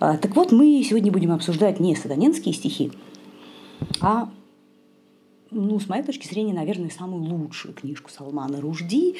Э, 0.00 0.16
так 0.20 0.36
вот, 0.36 0.52
мы 0.52 0.84
сегодня 0.88 1.10
будем 1.10 1.32
обсуждать 1.32 1.80
не 1.80 1.96
сатанинские 1.96 2.54
стихи, 2.54 2.92
а 4.00 4.30
ну, 5.50 5.80
с 5.80 5.88
моей 5.88 6.02
точки 6.02 6.26
зрения, 6.26 6.52
наверное, 6.52 6.90
самую 6.90 7.22
лучшую 7.22 7.74
книжку 7.74 8.10
Салмана 8.10 8.60
Ружди 8.60 9.16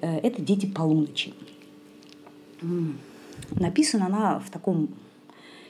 э,– 0.00 0.18
это 0.22 0.42
«Дети 0.42 0.66
полуночи». 0.66 1.32
Написана 3.50 4.06
она 4.06 4.38
в 4.38 4.50
таком 4.50 4.88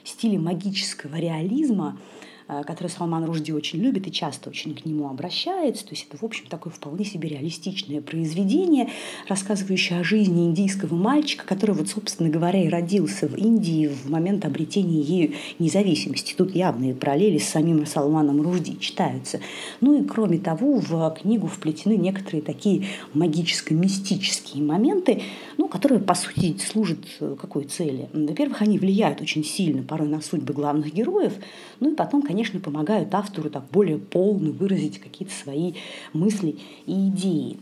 стиле 0.09 0.39
магического 0.39 1.15
реализма, 1.15 1.97
который 2.47 2.89
Салман 2.89 3.25
Ружди 3.25 3.51
очень 3.51 3.79
любит 3.79 4.07
и 4.07 4.11
часто 4.11 4.49
очень 4.49 4.75
к 4.75 4.85
нему 4.85 5.09
обращается. 5.09 5.85
То 5.85 5.91
есть 5.91 6.07
это, 6.09 6.17
в 6.17 6.23
общем, 6.23 6.45
такое 6.47 6.73
вполне 6.73 7.05
себе 7.05 7.29
реалистичное 7.29 8.01
произведение, 8.01 8.89
рассказывающее 9.27 9.99
о 9.99 10.03
жизни 10.03 10.45
индийского 10.45 10.95
мальчика, 10.95 11.45
который, 11.45 11.75
вот, 11.75 11.89
собственно 11.89 12.29
говоря, 12.29 12.63
и 12.63 12.69
родился 12.69 13.27
в 13.27 13.35
Индии 13.35 13.87
в 13.87 14.09
момент 14.09 14.45
обретения 14.45 15.01
ею 15.01 15.33
независимости. 15.59 16.33
Тут 16.37 16.55
явные 16.55 16.93
параллели 16.93 17.37
с 17.37 17.49
самим 17.49 17.85
Салманом 17.85 18.41
Ружди 18.41 18.79
читаются. 18.79 19.39
Ну 19.81 20.01
и, 20.01 20.05
кроме 20.05 20.37
того, 20.37 20.79
в 20.79 21.17
книгу 21.21 21.47
вплетены 21.47 21.95
некоторые 21.97 22.41
такие 22.41 22.85
магическо-мистические 23.13 24.63
моменты, 24.63 25.21
ну, 25.57 25.67
которые, 25.67 25.99
по 25.99 26.13
сути, 26.13 26.55
служат 26.59 26.99
э, 27.19 27.35
какой 27.39 27.65
цели? 27.65 28.09
Во-первых, 28.13 28.61
они 28.61 28.77
влияют 28.79 29.21
очень 29.21 29.43
сильно 29.43 29.83
порой 29.83 30.07
на 30.07 30.21
судьбы 30.21 30.53
главных 30.53 30.93
героев, 30.93 31.33
ну 31.79 31.91
и 31.91 31.95
потом, 31.95 32.21
конечно, 32.33 32.59
помогают 32.59 33.13
автору 33.13 33.51
так 33.51 33.65
более 33.71 33.99
полно 33.99 34.51
выразить 34.51 34.99
какие-то 34.99 35.35
свои 35.35 35.73
мысли 36.13 36.57
и 36.87 37.09
идеи. 37.09 37.57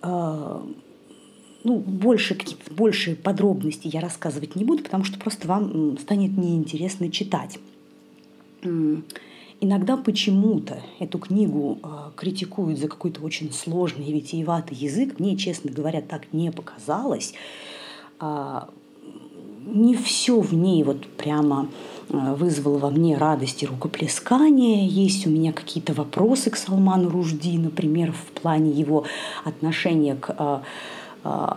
А, 0.00 0.66
ну, 1.62 1.78
больше, 1.78 2.34
какие-то, 2.34 2.72
больше 2.72 3.14
подробностей 3.14 3.90
я 3.90 4.00
рассказывать 4.00 4.56
не 4.56 4.64
буду, 4.64 4.82
потому 4.82 5.04
что 5.04 5.18
просто 5.18 5.46
вам 5.46 5.98
станет 5.98 6.38
неинтересно 6.38 7.10
читать. 7.10 7.58
Иногда 9.60 9.98
почему-то 9.98 10.80
эту 10.98 11.18
книгу 11.18 11.78
э, 11.82 11.86
критикуют 12.16 12.78
за 12.78 12.88
какой-то 12.88 13.20
очень 13.20 13.52
сложный 13.52 14.06
и 14.06 14.12
витиеватый 14.12 14.76
язык. 14.76 15.20
Мне, 15.20 15.36
честно 15.36 15.70
говоря, 15.70 16.00
так 16.00 16.32
не 16.32 16.50
показалось. 16.50 17.34
Не 19.66 19.96
все 19.96 20.40
в 20.40 20.54
ней 20.54 20.82
вот 20.84 21.06
прямо 21.06 21.68
Э, 22.12 22.34
вызвало 22.34 22.78
во 22.78 22.90
мне 22.90 23.16
радость 23.16 23.62
и 23.62 23.66
рукоплескание. 23.66 24.86
Есть 24.86 25.26
у 25.26 25.30
меня 25.30 25.52
какие-то 25.52 25.94
вопросы 25.94 26.50
к 26.50 26.56
Салману 26.56 27.08
Ружди, 27.08 27.58
например, 27.58 28.12
в 28.12 28.40
плане 28.40 28.70
его 28.70 29.04
отношения 29.44 30.14
к 30.14 30.34
э, 30.38 30.58
э, 31.24 31.48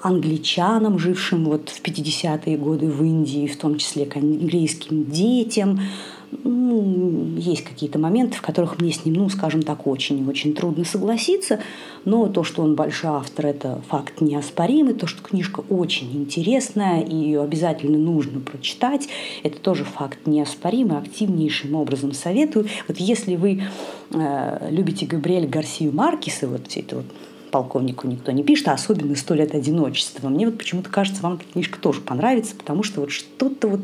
англичанам, 0.00 0.98
жившим 0.98 1.44
вот 1.44 1.68
в 1.68 1.82
50-е 1.82 2.56
годы 2.56 2.90
в 2.90 3.02
Индии, 3.02 3.46
в 3.46 3.58
том 3.58 3.76
числе 3.76 4.06
к 4.06 4.16
английским 4.16 5.04
детям, 5.04 5.80
ну, 6.30 7.36
есть 7.36 7.64
какие-то 7.64 7.98
моменты, 7.98 8.36
в 8.36 8.42
которых 8.42 8.80
мне 8.80 8.92
с 8.92 9.04
ним, 9.04 9.14
ну, 9.14 9.28
скажем 9.28 9.62
так, 9.62 9.86
очень-очень 9.86 10.54
трудно 10.54 10.84
согласиться, 10.84 11.60
но 12.04 12.26
то, 12.26 12.44
что 12.44 12.62
он 12.62 12.74
большой 12.74 13.10
автор, 13.10 13.46
это 13.46 13.80
факт 13.88 14.20
неоспоримый, 14.20 14.94
то, 14.94 15.06
что 15.06 15.22
книжка 15.22 15.62
очень 15.68 16.14
интересная 16.16 17.00
и 17.00 17.14
ее 17.14 17.42
обязательно 17.42 17.98
нужно 17.98 18.40
прочитать, 18.40 19.08
это 19.42 19.58
тоже 19.58 19.84
факт 19.84 20.26
неоспоримый, 20.26 20.98
активнейшим 20.98 21.74
образом 21.74 22.12
советую. 22.12 22.66
Вот 22.86 22.98
если 22.98 23.36
вы 23.36 23.62
э, 24.10 24.68
любите 24.70 25.06
Габриэль 25.06 25.46
Гарсию 25.46 25.92
Маркиса, 25.94 26.48
вот 26.48 26.68
все 26.68 26.80
это 26.80 26.96
вот 26.96 27.06
полковнику 27.50 28.06
никто 28.06 28.30
не 28.32 28.42
пишет, 28.42 28.68
а 28.68 28.72
особенно 28.72 29.16
«Сто 29.16 29.34
лет 29.34 29.54
одиночества». 29.54 30.28
Мне 30.28 30.46
вот 30.46 30.58
почему-то 30.58 30.90
кажется, 30.90 31.22
вам 31.22 31.34
эта 31.34 31.44
книжка 31.50 31.78
тоже 31.80 32.00
понравится, 32.00 32.54
потому 32.54 32.82
что 32.82 33.00
вот 33.00 33.10
что-то 33.10 33.68
вот 33.68 33.80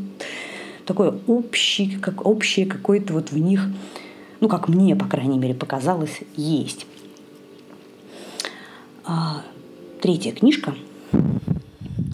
такое 0.84 1.18
общее, 1.26 1.98
как 1.98 2.26
общее 2.26 2.66
какое-то 2.66 3.12
вот 3.12 3.30
в 3.30 3.38
них, 3.38 3.66
ну, 4.40 4.48
как 4.48 4.68
мне, 4.68 4.94
по 4.96 5.06
крайней 5.06 5.38
мере, 5.38 5.54
показалось, 5.54 6.20
есть. 6.36 6.86
А, 9.04 9.42
третья 10.00 10.32
книжка. 10.32 10.74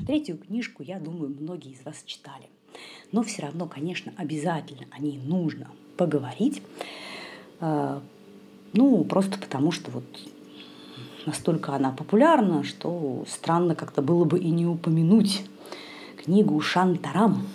Третью 0.07 0.39
книжку, 0.39 0.83
я 0.83 0.99
думаю, 0.99 1.37
многие 1.39 1.73
из 1.73 1.85
вас 1.85 2.03
читали. 2.05 2.49
Но 3.13 3.23
все 3.23 3.43
равно, 3.43 3.67
конечно, 3.67 4.13
обязательно 4.17 4.87
о 4.91 5.01
ней 5.01 5.21
нужно 5.25 5.69
поговорить. 5.97 6.63
А, 7.61 8.03
ну, 8.73 9.05
просто 9.05 9.39
потому 9.39 9.73
что 9.73 9.91
вот 9.91 10.05
настолько 11.27 11.75
она 11.75 11.91
популярна, 11.91 12.65
что 12.65 13.25
странно 13.29 13.75
как-то 13.75 14.03
было 14.03 14.25
бы 14.25 14.39
и 14.39 14.51
не 14.51 14.67
упомянуть 14.67 15.45
книгу 16.25 16.61
«Шантарам». 16.61 17.47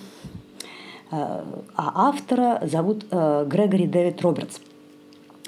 А 1.11 1.43
автора 1.75 2.61
зовут 2.65 3.05
э, 3.11 3.45
Грегори 3.47 3.87
Дэвид 3.87 4.21
Робертс. 4.21 4.59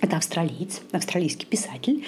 Это 0.01 0.17
австралиец, 0.17 0.81
австралийский 0.91 1.47
писатель, 1.47 2.05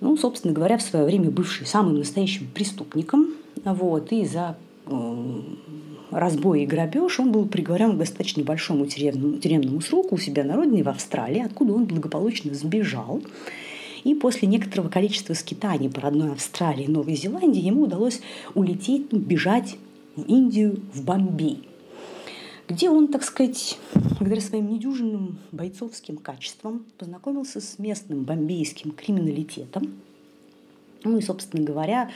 ну, 0.00 0.16
собственно 0.16 0.54
говоря, 0.54 0.78
в 0.78 0.82
свое 0.82 1.04
время 1.04 1.30
бывший 1.30 1.66
самым 1.66 1.98
настоящим 1.98 2.48
преступником. 2.54 3.34
Вот, 3.64 4.12
и 4.12 4.24
за 4.24 4.56
разбой 6.10 6.62
и 6.62 6.66
грабеж 6.66 7.20
он 7.20 7.32
был 7.32 7.46
приговорен 7.46 7.92
к 7.92 7.98
достаточно 7.98 8.42
большому 8.42 8.86
тюремному, 8.86 9.38
тюремному 9.38 9.80
сроку 9.80 10.14
у 10.14 10.18
себя 10.18 10.44
на 10.44 10.56
родине 10.56 10.82
в 10.82 10.88
Австралии, 10.88 11.42
откуда 11.44 11.74
он 11.74 11.84
благополучно 11.84 12.54
сбежал. 12.54 13.20
И 14.04 14.14
после 14.14 14.48
некоторого 14.48 14.88
количества 14.88 15.34
скитаний 15.34 15.90
по 15.90 16.00
родной 16.00 16.32
Австралии 16.32 16.84
и 16.84 16.90
Новой 16.90 17.16
Зеландии 17.16 17.60
ему 17.60 17.82
удалось 17.82 18.20
улететь, 18.54 19.12
бежать 19.12 19.76
в 20.16 20.22
Индию, 20.26 20.80
в 20.94 21.04
Бомбей 21.04 21.67
где 22.68 22.90
он, 22.90 23.08
так 23.08 23.24
сказать, 23.24 23.78
благодаря 23.94 24.42
своим 24.42 24.68
недюжинным 24.68 25.38
бойцовским 25.52 26.18
качествам 26.18 26.84
познакомился 26.98 27.60
с 27.60 27.78
местным 27.78 28.24
бомбейским 28.24 28.90
криминалитетом. 28.90 29.94
Ну 31.02 31.16
и, 31.16 31.22
собственно 31.22 31.64
говоря, 31.64 32.10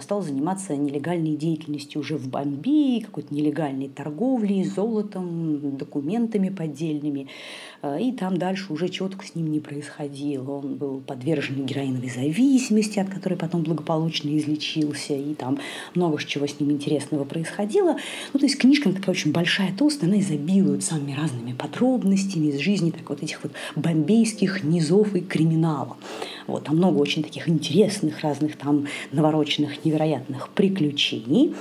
стал 0.00 0.22
заниматься 0.22 0.76
нелегальной 0.76 1.36
деятельностью 1.36 2.00
уже 2.00 2.16
в 2.16 2.28
Бомбее, 2.28 3.04
какой-то 3.04 3.34
нелегальной 3.34 3.88
торговлей 3.88 4.64
золотом, 4.64 5.76
документами 5.76 6.48
поддельными. 6.48 7.28
Э, 7.82 8.00
и 8.00 8.12
там 8.12 8.36
дальше 8.36 8.72
уже 8.72 8.88
четко 8.88 9.26
с 9.26 9.34
ним 9.34 9.50
не 9.50 9.60
происходило. 9.60 10.50
Он 10.58 10.74
был 10.76 11.00
подвержен 11.00 11.64
героиновой 11.66 12.10
зависимости, 12.10 12.98
от 12.98 13.08
которой 13.08 13.34
потом 13.34 13.62
благополучно 13.62 14.36
излечился. 14.36 15.14
И 15.14 15.34
там 15.34 15.58
много 15.94 16.22
чего 16.22 16.46
с 16.46 16.58
ним 16.60 16.72
интересного 16.72 17.24
происходило. 17.24 17.96
Ну, 18.32 18.40
то 18.40 18.46
есть 18.46 18.58
книжка 18.58 18.92
такая 18.92 19.10
очень 19.10 19.32
большая, 19.32 19.72
толстая, 19.76 20.10
она 20.10 20.20
изобилует 20.20 20.84
самыми 20.84 21.12
разными 21.12 21.52
подробностями 21.52 22.48
из 22.48 22.58
жизни 22.58 22.90
так 22.90 23.08
вот 23.08 23.22
этих 23.22 23.42
вот 23.42 23.52
бомбейских 23.76 24.64
низов 24.64 25.14
и 25.14 25.20
криминала. 25.20 25.96
Вот, 26.48 26.64
там 26.64 26.76
много 26.78 26.98
очень 26.98 27.22
таких 27.22 27.46
интересных 27.46 28.22
разных 28.22 28.56
там 28.56 28.86
навороченных 29.12 29.84
невероятных 29.84 30.48
приключений. 30.48 31.54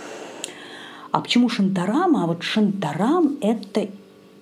А 1.12 1.20
почему 1.20 1.50
Шантарам? 1.50 2.16
А 2.16 2.26
вот 2.26 2.42
Шантарам– 2.42 3.38
это 3.42 3.90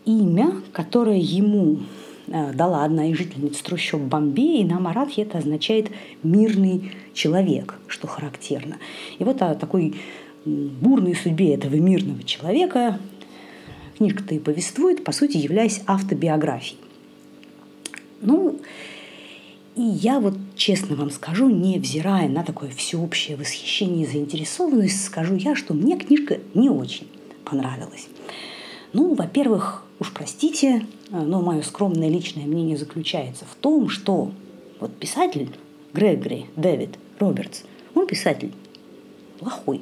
имя, 0.05 0.61
которое 0.71 1.17
ему 1.17 1.79
э, 2.27 2.53
дала 2.53 2.85
одна 2.85 3.09
из 3.09 3.17
жительниц 3.17 3.57
трущоб 3.57 4.01
Бомбея, 4.01 4.61
и 4.61 4.65
на 4.65 4.79
маратхи 4.79 5.21
это 5.21 5.39
означает 5.39 5.89
«мирный 6.21 6.91
человек», 7.15 7.75
что 7.87 8.07
характерно. 8.07 8.77
И 9.17 9.23
вот 9.23 9.41
о 9.41 9.55
такой 9.55 9.95
бурной 10.45 11.15
судьбе 11.15 11.55
этого 11.55 11.73
мирного 11.73 12.23
человека 12.23 12.99
книжка-то 13.97 14.35
и 14.35 14.39
повествует, 14.39 15.03
по 15.03 15.11
сути, 15.11 15.37
являясь 15.37 15.81
автобиографией. 15.87 16.77
Ну, 18.21 18.59
и 19.75 19.81
я 19.81 20.19
вот 20.19 20.35
честно 20.55 20.95
вам 20.95 21.09
скажу, 21.11 21.49
невзирая 21.49 22.29
на 22.29 22.43
такое 22.43 22.69
всеобщее 22.69 23.35
восхищение 23.35 24.05
и 24.05 24.09
заинтересованность, 24.09 25.05
скажу 25.05 25.35
я, 25.35 25.55
что 25.55 25.73
мне 25.73 25.97
книжка 25.97 26.39
не 26.53 26.69
очень 26.69 27.07
понравилась. 27.43 28.07
Ну, 28.93 29.13
во-первых, 29.15 29.83
уж 29.99 30.13
простите, 30.13 30.85
но 31.11 31.41
мое 31.41 31.61
скромное 31.61 32.09
личное 32.09 32.45
мнение 32.45 32.77
заключается 32.77 33.43
в 33.43 33.55
том, 33.55 33.89
что 33.89 34.31
вот 34.79 34.95
писатель 34.95 35.49
Грегори 35.93 36.45
Дэвид 36.55 36.97
Робертс, 37.19 37.63
он 37.93 38.07
писатель 38.07 38.53
плохой. 39.39 39.79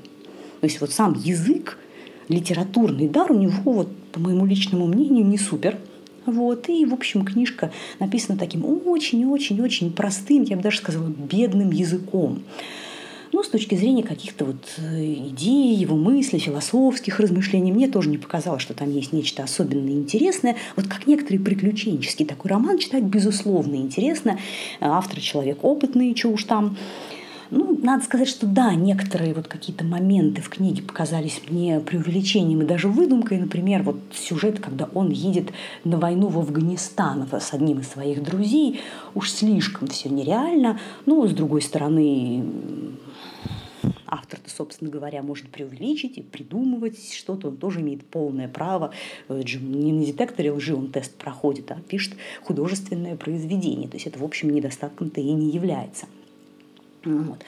То 0.61 0.65
есть 0.65 0.81
вот 0.81 0.91
сам 0.91 1.13
язык, 1.13 1.77
литературный 2.29 3.07
дар 3.07 3.31
у 3.31 3.37
него, 3.37 3.71
вот, 3.71 3.95
по 4.11 4.19
моему 4.19 4.45
личному 4.45 4.87
мнению, 4.87 5.25
не 5.25 5.37
супер– 5.37 5.77
вот. 6.25 6.69
И, 6.69 6.85
в 6.85 6.93
общем, 6.93 7.25
книжка 7.25 7.71
написана 7.99 8.37
таким 8.37 8.65
очень-очень-очень 8.65 9.91
простым, 9.93 10.43
я 10.43 10.55
бы 10.55 10.61
даже 10.61 10.77
сказала, 10.77 11.07
бедным 11.07 11.71
языком. 11.71 12.43
Но 13.33 13.41
с 13.41 13.49
точки 13.49 13.73
зрения 13.73 14.03
каких-то 14.03 14.45
вот 14.45 14.63
э, 14.77 15.03
идей, 15.03 15.75
его 15.75 15.97
мыслей, 15.97 16.37
философских 16.37 17.19
размышлений, 17.19 17.71
мне 17.71 17.87
тоже 17.87 18.09
не 18.09 18.19
показалось, 18.19 18.61
что 18.61 18.75
там 18.75 18.91
есть 18.91 19.11
нечто 19.11 19.43
особенно 19.43 19.89
интересное. 19.89 20.55
Вот 20.75 20.87
как 20.87 21.07
некоторый 21.07 21.37
приключенческий 21.37 22.25
такой 22.25 22.51
роман 22.51 22.77
читать, 22.77 23.03
безусловно, 23.03 23.75
интересно. 23.75 24.37
Автор 24.79 25.19
человек 25.19 25.63
опытный, 25.63 26.15
что 26.15 26.29
уж 26.29 26.43
там. 26.43 26.77
Ну, 27.55 27.77
надо 27.83 28.03
сказать, 28.03 28.27
что 28.27 28.47
да, 28.47 28.73
некоторые 28.73 29.35
вот 29.35 29.47
какие-то 29.47 29.83
моменты 29.83 30.41
в 30.41 30.49
книге 30.49 30.81
показались 30.81 31.39
мне 31.47 31.79
преувеличением 31.79 32.63
и 32.63 32.65
даже 32.65 32.87
выдумкой. 32.87 33.37
Например, 33.37 33.83
вот 33.83 33.97
сюжет, 34.11 34.59
когда 34.59 34.89
он 34.95 35.11
едет 35.11 35.51
на 35.83 35.99
войну 35.99 36.29
в 36.29 36.39
Афганистан 36.39 37.27
с 37.31 37.53
одним 37.53 37.81
из 37.81 37.89
своих 37.89 38.23
друзей. 38.23 38.81
Уж 39.13 39.29
слишком 39.29 39.87
все 39.87 40.09
нереально. 40.09 40.79
Но, 41.05 41.27
с 41.27 41.31
другой 41.31 41.61
стороны, 41.61 42.43
автор-то, 44.07 44.49
собственно 44.49 44.89
говоря, 44.89 45.21
может 45.21 45.47
преувеличить 45.49 46.17
и 46.17 46.23
придумывать 46.23 47.13
что-то. 47.13 47.49
Он 47.49 47.57
тоже 47.57 47.81
имеет 47.81 48.03
полное 48.03 48.47
право. 48.47 48.93
Не 49.29 49.93
на 49.93 50.03
детекторе 50.03 50.51
лжи 50.51 50.75
он 50.75 50.91
тест 50.91 51.13
проходит, 51.17 51.71
а 51.71 51.75
пишет 51.87 52.15
художественное 52.41 53.15
произведение. 53.15 53.87
То 53.87 53.97
есть 53.97 54.07
это, 54.07 54.17
в 54.17 54.23
общем, 54.23 54.49
недостатком-то 54.49 55.21
и 55.21 55.31
не 55.33 55.51
является. 55.51 56.07
Вот. 57.05 57.43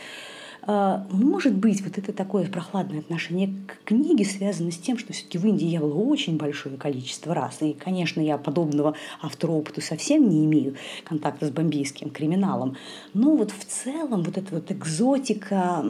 А, 0.67 1.05
может 1.11 1.53
быть, 1.53 1.81
вот 1.83 1.97
это 1.97 2.11
такое 2.11 2.47
прохладное 2.47 2.99
отношение 2.99 3.53
к 3.67 3.85
книге 3.85 4.25
связано 4.25 4.71
с 4.71 4.77
тем, 4.77 4.97
что 4.97 5.13
все-таки 5.13 5.37
в 5.37 5.45
Индии 5.45 5.67
я 5.67 5.79
была 5.79 5.93
очень 5.93 6.37
большое 6.37 6.75
количество 6.77 7.35
раз. 7.35 7.61
И, 7.61 7.73
конечно, 7.73 8.19
я 8.19 8.37
подобного 8.37 8.95
автора 9.21 9.51
опыта 9.51 9.81
совсем 9.81 10.27
не 10.27 10.45
имею 10.45 10.75
контакта 11.03 11.45
с 11.45 11.51
бомбейским 11.51 12.09
криминалом. 12.09 12.77
Но 13.13 13.35
вот 13.35 13.51
в 13.51 13.65
целом 13.65 14.23
вот 14.23 14.37
эта 14.37 14.53
вот 14.55 14.71
экзотика, 14.71 15.85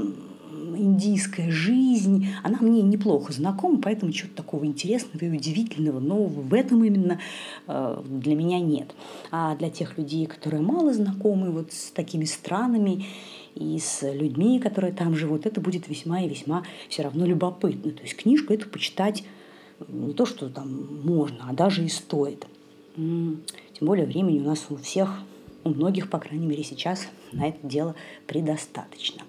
индийская 0.76 1.52
жизнь, 1.52 2.28
она 2.44 2.60
мне 2.60 2.82
неплохо 2.82 3.32
знакома, 3.32 3.80
поэтому 3.82 4.12
чего-то 4.12 4.36
такого 4.36 4.66
интересного 4.66 5.24
и 5.24 5.30
удивительного, 5.30 6.00
но 6.00 6.24
в 6.24 6.54
этом 6.54 6.84
именно 6.84 7.20
э, 7.68 8.04
для 8.06 8.36
меня 8.36 8.60
нет. 8.60 8.94
А 9.32 9.56
для 9.56 9.70
тех 9.70 9.98
людей, 9.98 10.26
которые 10.26 10.62
мало 10.62 10.94
знакомы 10.94 11.52
вот 11.52 11.72
с 11.72 11.92
такими 11.92 12.26
странами 12.26 13.06
и 13.56 13.80
с 13.80 14.02
людьми, 14.14 14.60
которые 14.60 14.94
там 14.94 15.16
живут, 15.16 15.46
это 15.46 15.62
будет 15.62 15.88
весьма 15.88 16.22
и 16.22 16.30
весьма 16.30 16.64
все 16.90 17.04
равно 17.04 17.26
любопытно. 17.26 17.92
То 17.92 18.04
есть 18.04 18.16
книжку 18.16 18.54
эту 18.54 18.70
почитать 18.70 19.24
не 19.88 20.14
то, 20.14 20.26
что 20.26 20.50
там 20.50 21.02
можно, 21.04 21.48
а 21.50 21.54
даже 21.54 21.84
и 21.84 21.90
стоит. 21.90 22.46
Тем 22.96 23.42
более 23.82 24.06
времени 24.06 24.40
у 24.40 24.44
нас 24.44 24.66
у 24.70 24.76
всех, 24.78 25.20
у 25.64 25.70
многих, 25.70 26.10
по 26.10 26.20
крайней 26.20 26.46
мере, 26.46 26.64
сейчас 26.64 27.08
на 27.32 27.50
это 27.50 27.58
дело 27.64 27.96
предостаточно. 28.28 29.24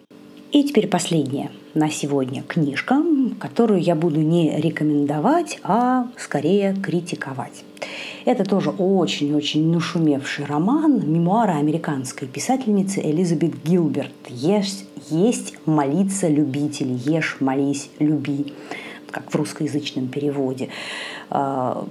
И 0.52 0.62
теперь 0.62 0.86
последняя 0.86 1.50
на 1.74 1.90
сегодня 1.90 2.42
книжка, 2.42 3.02
которую 3.40 3.80
я 3.80 3.94
буду 3.94 4.20
не 4.20 4.56
рекомендовать, 4.60 5.58
а 5.62 6.08
скорее 6.16 6.74
критиковать. 6.74 7.64
Это 8.26 8.42
тоже 8.42 8.70
очень-очень 8.70 9.70
нашумевший 9.70 10.46
роман, 10.46 11.00
мемуары 11.08 11.52
американской 11.52 12.26
писательницы 12.26 13.00
Элизабет 13.00 13.52
Гилберт. 13.62 14.10
Есть, 14.28 14.84
есть 15.08 15.54
молиться 15.64 16.26
любитель, 16.26 16.90
ешь, 16.90 17.36
молись, 17.38 17.88
люби, 18.00 18.52
как 19.12 19.30
в 19.30 19.36
русскоязычном 19.36 20.08
переводе. 20.08 20.70
А, 21.30 21.86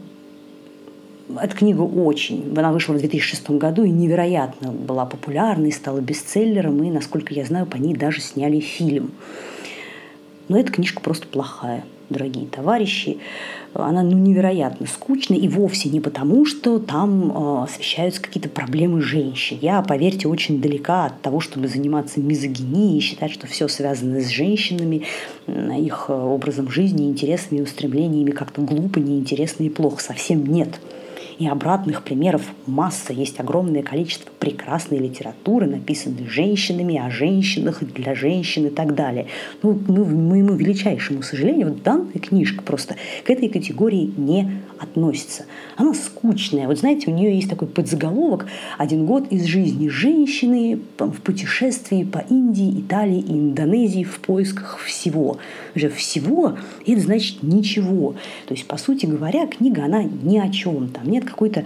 эта 1.41 1.55
книга 1.55 1.83
очень, 1.83 2.53
она 2.53 2.73
вышла 2.73 2.91
в 2.95 2.99
2006 2.99 3.51
году 3.51 3.85
и 3.85 3.89
невероятно 3.89 4.73
была 4.73 5.05
популярной, 5.05 5.71
стала 5.71 6.01
бестселлером, 6.01 6.83
и, 6.83 6.91
насколько 6.91 7.33
я 7.33 7.45
знаю, 7.45 7.65
по 7.65 7.77
ней 7.77 7.95
даже 7.95 8.19
сняли 8.19 8.59
фильм. 8.59 9.11
Но 10.49 10.59
эта 10.59 10.69
книжка 10.69 10.99
просто 10.99 11.27
плохая, 11.27 11.85
дорогие 12.09 12.47
товарищи. 12.47 13.17
Она 13.73 14.03
ну, 14.03 14.17
невероятно 14.17 14.87
скучная, 14.87 15.37
и 15.37 15.49
вовсе 15.49 15.89
не 15.89 15.99
потому, 15.99 16.45
что 16.45 16.79
там 16.79 17.31
э, 17.31 17.63
освещаются 17.63 18.21
какие-то 18.21 18.47
проблемы 18.47 19.01
женщин. 19.01 19.57
Я, 19.61 19.81
поверьте, 19.81 20.27
очень 20.27 20.61
далека 20.61 21.05
от 21.05 21.21
того, 21.21 21.41
чтобы 21.41 21.67
заниматься 21.67 22.19
мизогинией 22.19 22.97
и 22.97 23.01
считать, 23.01 23.31
что 23.31 23.47
все 23.47 23.67
связано 23.67 24.21
с 24.21 24.29
женщинами, 24.29 25.03
их 25.47 26.09
образом 26.09 26.69
жизни, 26.69 27.07
интересами 27.07 27.59
и 27.59 27.61
устремлениями 27.61 28.31
как-то 28.31 28.61
глупо, 28.61 28.99
неинтересно 28.99 29.63
и 29.63 29.69
плохо. 29.69 30.01
Совсем 30.01 30.45
нет. 30.45 30.79
И 31.37 31.47
обратных 31.47 32.03
примеров 32.03 32.43
масса. 32.65 33.13
Есть 33.13 33.39
огромное 33.39 33.83
количество 33.83 34.31
прекрасной 34.39 34.99
литературы, 34.99 35.67
написанной 35.67 36.27
женщинами, 36.27 36.97
о 36.97 37.09
женщинах, 37.09 37.83
для 37.83 38.15
женщин 38.15 38.67
и 38.67 38.69
так 38.69 38.95
далее. 38.95 39.27
Ну, 39.61 39.79
ну 39.87 40.05
моему 40.05 40.53
величайшему 40.53 41.21
сожалению, 41.25 41.77
данная 41.83 42.19
книжка 42.19 42.63
просто 42.63 42.95
к 43.23 43.29
этой 43.29 43.49
категории 43.49 44.13
не 44.15 44.61
относится. 44.79 45.45
Она 45.75 45.93
скучная. 45.93 46.67
Вот 46.67 46.79
знаете, 46.79 47.11
у 47.11 47.13
нее 47.13 47.35
есть 47.35 47.49
такой 47.49 47.67
подзаголовок 47.67 48.45
«Один 48.77 49.05
год 49.05 49.31
из 49.31 49.45
жизни 49.45 49.87
женщины 49.87 50.79
в 50.97 51.21
путешествии 51.21 52.03
по 52.03 52.19
Индии, 52.29 52.81
Италии 52.81 53.19
и 53.19 53.31
Индонезии 53.31 54.03
в 54.03 54.19
поисках 54.19 54.79
всего». 54.79 55.37
Уже 55.75 55.89
всего– 55.89 56.57
это 56.85 57.01
значит 57.01 57.43
ничего. 57.43 58.15
То 58.47 58.53
есть, 58.53 58.65
по 58.67 58.77
сути 58.77 59.05
говоря, 59.05 59.47
книга, 59.47 59.85
она 59.85 60.03
ни 60.03 60.37
о 60.37 60.49
чем. 60.49 60.89
Там 60.89 61.09
нет 61.09 61.25
какой-то 61.25 61.65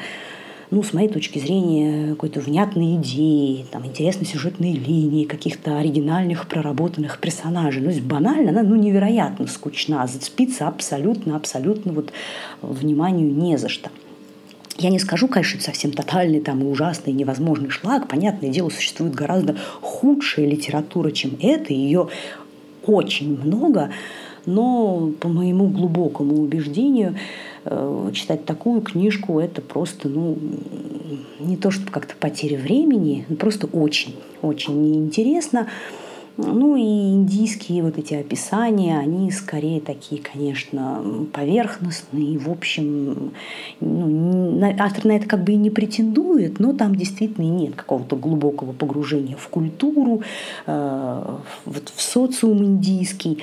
ну, 0.71 0.83
с 0.83 0.93
моей 0.93 1.09
точки 1.09 1.39
зрения, 1.39 2.09
какой-то 2.11 2.39
внятной 2.41 2.95
идеи, 2.97 3.65
там, 3.71 3.85
интересной 3.85 4.27
сюжетной 4.27 4.73
линии, 4.73 5.25
каких-то 5.25 5.79
оригинальных 5.79 6.47
проработанных 6.47 7.19
персонажей. 7.19 7.81
Ну, 7.81 7.91
банально, 8.01 8.51
она 8.51 8.61
ну, 8.61 8.75
невероятно 8.75 9.47
скучна, 9.47 10.05
зацепиться 10.05 10.67
абсолютно, 10.67 11.35
абсолютно 11.35 11.91
вот 11.91 12.11
вниманию 12.61 13.31
не 13.31 13.57
за 13.57 13.67
что. 13.67 13.89
Я 14.77 14.91
не 14.91 14.99
скажу, 14.99 15.27
конечно, 15.27 15.57
это 15.57 15.65
совсем 15.65 15.91
тотальный 15.91 16.39
там, 16.39 16.61
и 16.61 16.65
ужасный, 16.65 17.13
и 17.13 17.15
невозможный 17.15 17.69
шлак. 17.69 18.07
Понятное 18.07 18.49
дело, 18.49 18.69
существует 18.69 19.13
гораздо 19.13 19.57
худшая 19.81 20.45
литература, 20.45 21.11
чем 21.11 21.31
это. 21.41 21.73
Ее 21.73 22.09
очень 22.85 23.37
много, 23.41 23.91
но 24.45 25.11
по 25.19 25.27
моему 25.27 25.67
глубокому 25.67 26.41
убеждению 26.41 27.15
читать 28.13 28.45
такую 28.45 28.81
книжку 28.81 29.39
это 29.39 29.61
просто, 29.61 30.09
ну, 30.09 30.37
не 31.39 31.57
то 31.57 31.71
чтобы 31.71 31.91
как-то 31.91 32.15
потеря 32.19 32.57
времени, 32.57 33.25
просто 33.39 33.67
очень, 33.67 34.15
очень 34.41 34.81
неинтересно. 34.81 35.67
Ну 36.41 36.77
и 36.77 37.11
индийские 37.11 37.83
вот 37.83 37.97
эти 37.97 38.13
описания, 38.13 38.97
они 38.97 39.29
скорее 39.29 39.81
такие, 39.81 40.21
конечно, 40.21 41.03
поверхностные. 41.33 42.39
В 42.39 42.49
общем, 42.49 43.33
ну, 43.81 44.75
автор 44.79 45.05
на 45.05 45.17
это 45.17 45.27
как 45.27 45.43
бы 45.43 45.51
и 45.51 45.57
не 45.57 45.69
претендует, 45.69 46.59
но 46.59 46.71
там 46.71 46.95
действительно 46.95 47.43
нет 47.43 47.75
какого-то 47.75 48.15
глубокого 48.15 48.71
погружения 48.71 49.35
в 49.35 49.49
культуру, 49.49 50.21
э, 50.65 51.37
вот 51.65 51.91
в 51.93 52.01
социум 52.01 52.63
индийский 52.63 53.39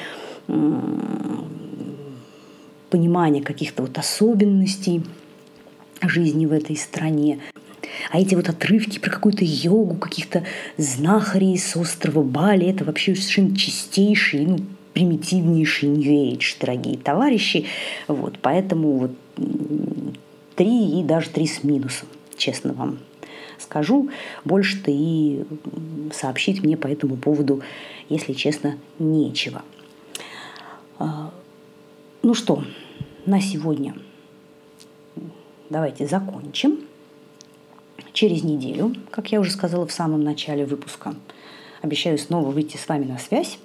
понимание 2.91 3.43
каких-то 3.43 3.83
вот 3.83 3.99
особенностей 3.99 5.03
жизни 6.03 6.47
в 6.47 6.53
этой 6.53 6.77
стране. 6.77 7.41
А 8.11 8.21
эти 8.21 8.35
вот 8.35 8.49
отрывки 8.49 8.99
про 8.99 9.11
какую-то 9.11 9.45
йогу, 9.45 9.97
каких-то 9.97 10.45
знахарей 10.77 11.59
с 11.59 11.77
острова 11.77 12.23
Бали, 12.23 12.67
это 12.67 12.85
вообще 12.85 13.15
совершенно 13.15 13.57
чистейший, 13.57 14.47
ну, 14.47 14.59
примитивнейший 14.93 15.91
Age, 15.91 16.57
дорогие 16.61 16.97
товарищи. 16.97 17.67
Вот, 18.09 18.39
поэтому 18.41 18.99
вот 18.99 19.11
три 20.55 21.01
и 21.01 21.03
даже 21.03 21.31
три 21.31 21.47
с 21.47 21.65
минусом, 21.65 22.09
честно 22.37 22.73
вам 22.73 22.99
скажу. 23.59 24.09
Больше-то 24.45 24.91
и 24.91 25.45
сообщить 26.13 26.63
мне 26.63 26.77
по 26.77 26.87
этому 26.87 27.17
поводу, 27.17 27.63
если 28.09 28.33
честно, 28.33 28.77
нечего. 28.99 29.63
Ну 32.23 32.35
что, 32.35 32.65
на 33.25 33.41
сегодня 33.41 33.95
давайте 35.71 36.07
закончим. 36.07 36.81
Через 38.13 38.43
неделю, 38.43 38.95
как 39.11 39.31
я 39.33 39.41
уже 39.41 39.51
сказала 39.51 39.87
в 39.87 39.93
самом 39.93 40.25
начале 40.25 40.65
выпуска, 40.65 41.15
обещаю 41.83 42.19
снова 42.19 42.51
выйти 42.51 42.77
с 42.77 42.89
вами 42.89 43.05
на 43.05 43.19
связь. 43.19 43.59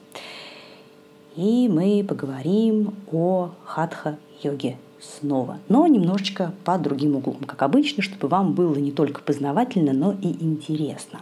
И 1.36 1.70
мы 1.70 2.04
поговорим 2.08 2.94
о 3.12 3.52
хатха-йоге 3.64 4.78
снова, 5.02 5.60
но 5.68 5.88
немножечко 5.88 6.54
по 6.64 6.78
другим 6.78 7.16
углом, 7.16 7.40
как 7.46 7.64
обычно, 7.64 8.04
чтобы 8.04 8.28
вам 8.28 8.54
было 8.54 8.76
не 8.76 8.92
только 8.92 9.22
познавательно, 9.22 9.94
но 9.94 10.14
и 10.14 10.28
интересно. 10.44 11.22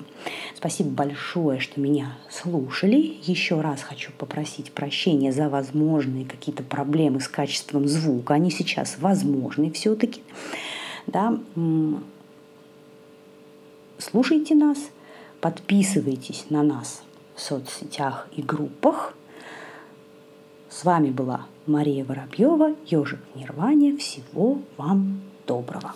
Спасибо 0.56 0.90
большое, 0.90 1.60
что 1.60 1.80
меня 1.80 2.18
слушали. 2.30 3.18
Еще 3.24 3.62
раз 3.62 3.82
хочу 3.82 4.12
попросить 4.18 4.72
прощения 4.74 5.32
за 5.32 5.48
возможные 5.48 6.26
какие-то 6.26 6.64
проблемы 6.64 7.22
с 7.22 7.30
качеством 7.30 7.88
звука. 7.88 8.34
Они 8.34 8.52
сейчас 8.52 8.98
возможны 9.00 9.72
все-таки. 9.72 10.22
Да. 11.08 11.40
Слушайте 13.98 14.56
нас, 14.56 14.78
подписывайтесь 15.40 16.46
на 16.50 16.64
нас 16.64 17.04
в 17.36 17.42
соцсетях 17.42 18.28
и 18.36 18.42
группах. 18.42 19.14
С 20.70 20.84
вами 20.84 21.10
была 21.10 21.46
Мария 21.70 22.04
Воробьева, 22.04 22.76
Ежик 22.86 23.20
Нирвания. 23.36 23.96
Всего 23.96 24.58
вам 24.78 25.22
доброго. 25.48 25.94